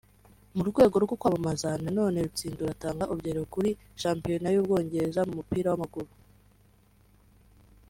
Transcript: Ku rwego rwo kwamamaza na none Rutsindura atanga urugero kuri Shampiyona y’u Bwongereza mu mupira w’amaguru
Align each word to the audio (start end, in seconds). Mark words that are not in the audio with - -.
Ku 0.57 0.63
rwego 0.71 0.95
rwo 1.03 1.15
kwamamaza 1.19 1.69
na 1.83 1.89
none 1.97 2.17
Rutsindura 2.25 2.69
atanga 2.75 3.09
urugero 3.11 3.41
kuri 3.53 3.69
Shampiyona 4.01 4.47
y’u 4.51 4.65
Bwongereza 4.65 5.21
mu 5.27 5.33
mupira 5.39 5.67
w’amaguru 5.69 6.09